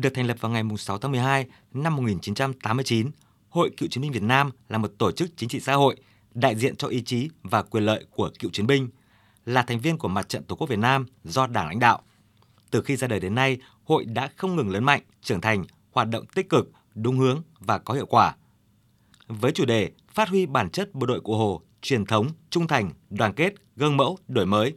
[0.00, 3.10] Được thành lập vào ngày 6 tháng 12 năm 1989,
[3.48, 5.96] Hội Cựu chiến binh Việt Nam là một tổ chức chính trị xã hội
[6.34, 8.88] đại diện cho ý chí và quyền lợi của cựu chiến binh,
[9.44, 12.02] là thành viên của Mặt trận Tổ quốc Việt Nam do Đảng lãnh đạo.
[12.70, 16.08] Từ khi ra đời đến nay, hội đã không ngừng lớn mạnh, trưởng thành, hoạt
[16.08, 18.36] động tích cực, đúng hướng và có hiệu quả.
[19.26, 22.90] Với chủ đề phát huy bản chất bộ đội cụ Hồ, truyền thống, trung thành,
[23.10, 24.74] đoàn kết, gương mẫu, đổi mới,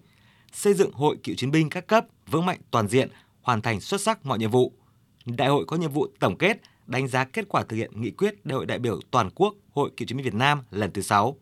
[0.54, 3.10] xây dựng hội cựu chiến binh các cấp vững mạnh toàn diện,
[3.42, 4.74] hoàn thành xuất sắc mọi nhiệm vụ.
[5.26, 8.46] Đại hội có nhiệm vụ tổng kết, đánh giá kết quả thực hiện nghị quyết
[8.46, 11.38] Đại hội đại biểu toàn quốc Hội Cựu chiến binh Việt Nam lần thứ 6.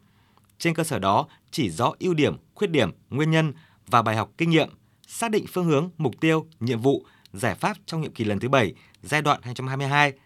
[0.60, 3.54] Trên cơ sở đó, chỉ rõ ưu điểm, khuyết điểm, nguyên nhân
[3.88, 4.70] và bài học kinh nghiệm,
[5.08, 8.50] xác định phương hướng, mục tiêu, nhiệm vụ, giải pháp trong nhiệm kỳ lần thứ
[8.50, 9.42] 7, giai đoạn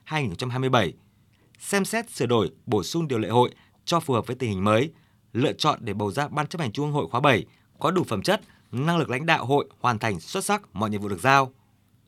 [0.08, 0.92] 2022-2027.
[1.60, 3.52] Xem xét sửa đổi, bổ sung điều lệ hội
[3.86, 4.92] cho phù hợp với tình hình mới,
[5.34, 7.46] lựa chọn để bầu ra Ban chấp hành Trung ương Hội khóa 7
[7.80, 8.42] có đủ phẩm chất,
[8.72, 11.54] năng lực lãnh đạo hội hoàn thành xuất sắc mọi nhiệm vụ được giao.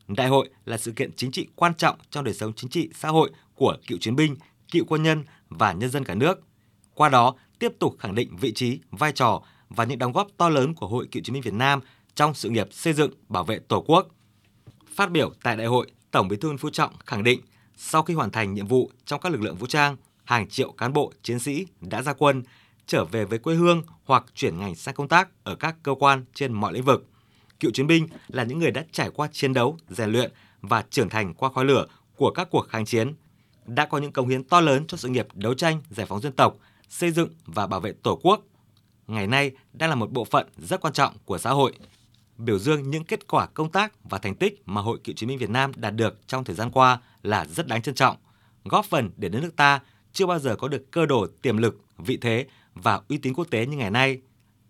[0.08, 3.08] Đại hội là sự kiện chính trị quan trọng trong đời sống chính trị xã
[3.08, 4.36] hội của cựu chiến binh,
[4.70, 6.40] cựu quân nhân và nhân dân cả nước.
[6.94, 10.48] Qua đó, tiếp tục khẳng định vị trí, vai trò và những đóng góp to
[10.48, 11.80] lớn của Hội Cựu chiến binh Việt Nam
[12.14, 14.08] trong sự nghiệp xây dựng, bảo vệ Tổ quốc.
[14.94, 17.40] Phát biểu tại đại hội, Tổng Bí thư Nguyễn Phú Trọng khẳng định
[17.76, 20.92] sau khi hoàn thành nhiệm vụ trong các lực lượng vũ trang, hàng triệu cán
[20.92, 22.42] bộ, chiến sĩ đã ra quân,
[22.86, 26.24] trở về với quê hương hoặc chuyển ngành sang công tác ở các cơ quan
[26.34, 27.06] trên mọi lĩnh vực.
[27.60, 31.08] Cựu chiến binh là những người đã trải qua chiến đấu, rèn luyện và trưởng
[31.08, 33.14] thành qua khói lửa của các cuộc kháng chiến,
[33.66, 36.32] đã có những công hiến to lớn cho sự nghiệp đấu tranh giải phóng dân
[36.32, 36.56] tộc,
[36.88, 38.40] xây dựng và bảo vệ Tổ quốc.
[39.06, 41.72] Ngày nay đang là một bộ phận rất quan trọng của xã hội.
[42.38, 45.38] Biểu dương những kết quả công tác và thành tích mà Hội Cựu chiến binh
[45.38, 48.16] Việt Nam đạt được trong thời gian qua là rất đáng trân trọng,
[48.64, 49.80] góp phần để đất nước ta
[50.12, 53.46] chưa bao giờ có được cơ đồ tiềm lực, vị thế và uy tín quốc
[53.50, 54.20] tế như ngày nay.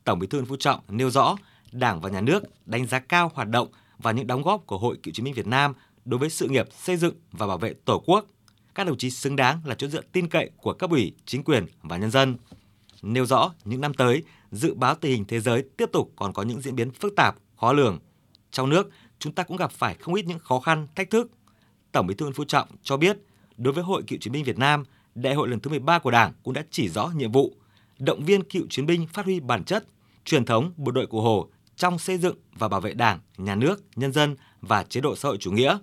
[0.04, 1.36] Tổng Bí thư Nguyễn Phú Trọng nêu rõ,
[1.72, 4.96] Đảng và Nhà nước đánh giá cao hoạt động và những đóng góp của Hội
[5.02, 8.02] Cựu chiến binh Việt Nam đối với sự nghiệp xây dựng và bảo vệ Tổ
[8.06, 8.26] quốc.
[8.74, 11.66] Các đồng chí xứng đáng là chỗ dựa tin cậy của cấp ủy, chính quyền
[11.82, 12.36] và nhân dân.
[13.02, 16.42] Nêu rõ những năm tới, dự báo tình hình thế giới tiếp tục còn có
[16.42, 17.98] những diễn biến phức tạp, khó lường.
[18.50, 21.30] Trong nước, chúng ta cũng gặp phải không ít những khó khăn, thách thức.
[21.92, 23.18] Tổng Bí thư Nguyễn Phú Trọng cho biết,
[23.56, 26.32] đối với Hội Cựu chiến binh Việt Nam, Đại hội lần thứ 13 của Đảng
[26.42, 27.54] cũng đã chỉ rõ nhiệm vụ
[27.98, 29.84] động viên cựu chiến binh phát huy bản chất,
[30.24, 33.84] truyền thống bộ đội cụ Hồ trong xây dựng và bảo vệ Đảng, nhà nước,
[33.96, 35.78] nhân dân và chế độ xã hội chủ nghĩa,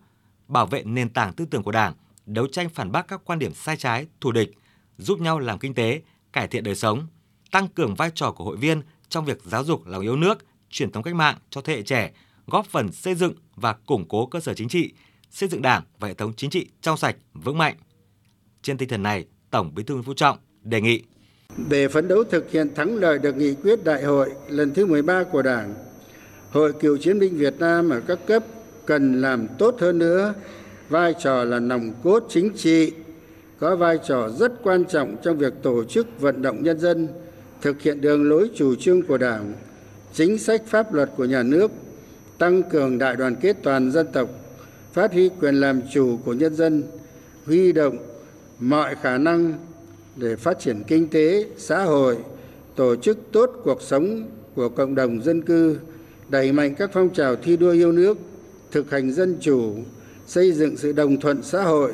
[0.47, 1.93] bảo vệ nền tảng tư tưởng của Đảng,
[2.25, 4.51] đấu tranh phản bác các quan điểm sai trái, thù địch,
[4.97, 6.01] giúp nhau làm kinh tế,
[6.33, 7.07] cải thiện đời sống,
[7.51, 10.91] tăng cường vai trò của hội viên trong việc giáo dục lòng yêu nước, truyền
[10.91, 12.11] thống cách mạng cho thế hệ trẻ,
[12.47, 14.93] góp phần xây dựng và củng cố cơ sở chính trị,
[15.31, 17.75] xây dựng Đảng và hệ thống chính trị trong sạch, vững mạnh.
[18.61, 21.03] Trên tinh thần này, Tổng Bí thư Nguyễn Phú Trọng đề nghị
[21.69, 25.23] để phấn đấu thực hiện thắng lợi được nghị quyết đại hội lần thứ 13
[25.23, 25.73] của Đảng,
[26.49, 28.43] Hội Cựu chiến binh Việt Nam ở các cấp
[28.85, 30.33] cần làm tốt hơn nữa.
[30.89, 32.91] Vai trò là nòng cốt chính trị,
[33.59, 37.07] có vai trò rất quan trọng trong việc tổ chức vận động nhân dân
[37.61, 39.53] thực hiện đường lối chủ trương của Đảng,
[40.13, 41.71] chính sách pháp luật của nhà nước,
[42.37, 44.29] tăng cường đại đoàn kết toàn dân tộc,
[44.93, 46.83] phát huy quyền làm chủ của nhân dân,
[47.45, 47.97] huy động
[48.59, 49.53] mọi khả năng
[50.15, 52.17] để phát triển kinh tế, xã hội,
[52.75, 55.77] tổ chức tốt cuộc sống của cộng đồng dân cư,
[56.29, 58.17] đẩy mạnh các phong trào thi đua yêu nước,
[58.71, 59.75] thực hành dân chủ,
[60.27, 61.93] xây dựng sự đồng thuận xã hội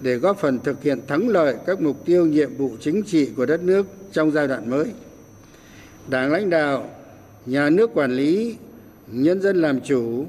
[0.00, 3.46] để góp phần thực hiện thắng lợi các mục tiêu nhiệm vụ chính trị của
[3.46, 4.86] đất nước trong giai đoạn mới.
[6.08, 6.90] Đảng lãnh đạo,
[7.46, 8.56] nhà nước quản lý,
[9.06, 10.26] nhân dân làm chủ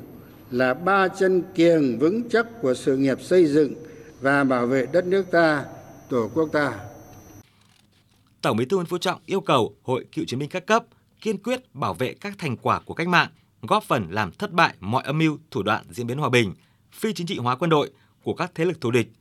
[0.52, 3.74] là ba chân kiềng vững chắc của sự nghiệp xây dựng
[4.22, 5.66] và bảo vệ đất nước ta,
[6.09, 6.74] tổ quốc ta.
[8.47, 10.85] Tổng Bí thư Nguyễn Phú Trọng yêu cầu Hội Cựu chiến binh các cấp
[11.22, 13.30] kiên quyết bảo vệ các thành quả của cách mạng,
[13.62, 16.53] góp phần làm thất bại mọi âm mưu, thủ đoạn diễn biến hòa bình,
[16.91, 17.91] phi chính trị hóa quân đội
[18.24, 19.12] của các thế lực thù địch,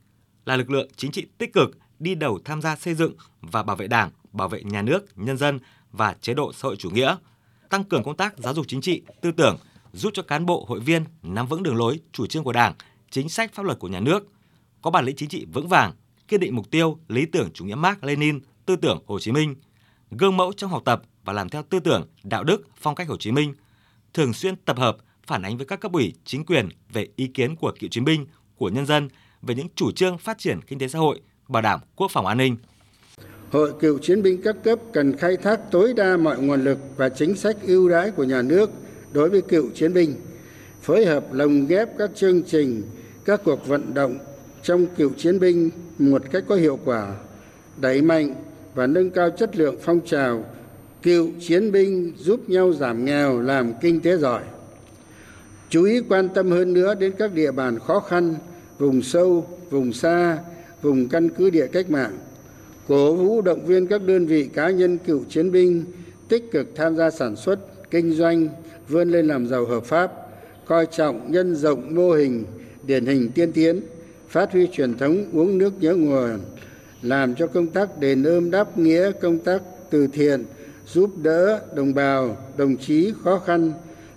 [0.45, 3.77] là lực lượng chính trị tích cực đi đầu tham gia xây dựng và bảo
[3.77, 5.59] vệ Đảng, bảo vệ nhà nước, nhân dân
[5.93, 7.17] và chế độ xã hội chủ nghĩa,
[7.71, 9.59] tăng cường công tác giáo dục chính trị, tư tưởng,
[9.93, 12.75] giúp cho cán bộ hội viên nắm vững đường lối, chủ trương của Đảng,
[13.11, 14.27] chính sách pháp luật của nhà nước,
[14.83, 15.93] có bản lĩnh chính trị vững vàng,
[16.29, 19.55] kiên định mục tiêu, lý tưởng chủ nghĩa Mark Lenin, tư tưởng Hồ Chí Minh,
[20.11, 23.17] gương mẫu trong học tập và làm theo tư tưởng, đạo đức, phong cách Hồ
[23.17, 23.55] Chí Minh,
[24.15, 24.97] thường xuyên tập hợp,
[25.27, 28.27] phản ánh với các cấp ủy, chính quyền về ý kiến của cựu chiến binh,
[28.57, 29.09] của nhân dân
[29.43, 32.39] về những chủ trương phát triển kinh tế xã hội, bảo đảm quốc phòng an
[32.39, 32.57] ninh.
[33.51, 37.09] Hội cựu chiến binh các cấp cần khai thác tối đa mọi nguồn lực và
[37.09, 38.71] chính sách ưu đãi của nhà nước
[39.13, 40.15] đối với cựu chiến binh,
[40.83, 42.83] phối hợp lồng ghép các chương trình,
[43.25, 44.19] các cuộc vận động
[44.63, 47.17] trong cựu chiến binh một cách có hiệu quả,
[47.77, 48.35] đẩy mạnh
[48.77, 50.45] và nâng cao chất lượng phong trào
[51.03, 54.43] cựu chiến binh giúp nhau giảm nghèo làm kinh tế giỏi.
[55.71, 58.35] Chú ý quan tâm hơn nữa đến các địa bàn khó khăn
[58.79, 60.39] vùng sâu, vùng xa,
[60.83, 62.19] vùng căn cứ địa cách mạng,
[62.89, 65.85] cổ vũ động viên các đơn vị cá nhân cựu chiến binh
[66.29, 67.59] tích cực tham gia sản xuất,
[67.91, 68.49] kinh doanh,
[68.89, 70.13] vươn lên làm giàu hợp pháp,
[70.67, 72.45] coi trọng nhân rộng mô hình
[72.87, 73.81] điển hình tiên tiến,
[74.29, 76.41] phát huy truyền thống uống nước nhớ nguồn,
[77.03, 80.45] làm cho công tác đền ơn đáp nghĩa, công tác từ thiện,
[80.87, 83.73] giúp đỡ đồng bào, đồng chí khó khăn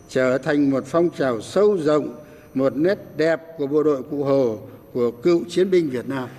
[0.10, 2.16] trở thành một phong trào sâu rộng,
[2.54, 4.60] một nét đẹp của bộ đội Cụ Hồ,
[4.94, 6.30] của cựu chiến binh Việt Nam.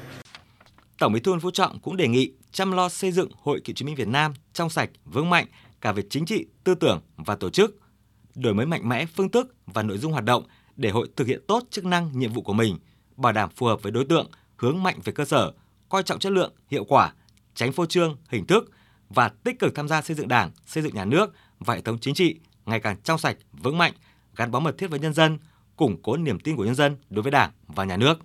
[0.98, 3.74] Tổng Bí thư Nguyễn Phú Trọng cũng đề nghị chăm lo xây dựng Hội Cựu
[3.74, 5.46] chiến binh Việt Nam trong sạch, vững mạnh
[5.80, 7.80] cả về chính trị, tư tưởng và tổ chức,
[8.34, 10.44] đổi mới mạnh mẽ phương thức và nội dung hoạt động
[10.76, 12.78] để hội thực hiện tốt chức năng nhiệm vụ của mình,
[13.16, 15.52] bảo đảm phù hợp với đối tượng, hướng mạnh về cơ sở,
[15.90, 17.12] coi trọng chất lượng, hiệu quả,
[17.54, 18.70] tránh phô trương, hình thức
[19.08, 21.98] và tích cực tham gia xây dựng Đảng, xây dựng nhà nước và hệ thống
[21.98, 23.92] chính trị ngày càng trong sạch, vững mạnh,
[24.36, 25.38] gắn bó mật thiết với nhân dân,
[25.76, 28.18] củng cố niềm tin của nhân dân đối với Đảng và nhà nước.